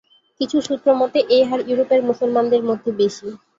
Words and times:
কিছু 0.41 0.57
সূত্র 0.61 0.87
মতে, 1.01 1.19
এই 1.35 1.43
হার 1.43 1.61
ইউরোপের 1.69 2.01
মুসলমানদের 2.09 2.61
মধ্যে 2.69 2.89
বেশি। 3.01 3.27